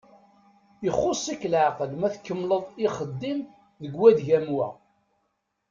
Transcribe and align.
Ixuss-ik 0.87 1.41
leɛqel 1.51 1.91
ma 1.99 2.07
tkemmleḍ 2.13 2.63
ixeddim 2.85 3.39
deg 3.81 3.91
wadeg 3.97 4.29
am 4.37 4.47
wa. 4.55 4.67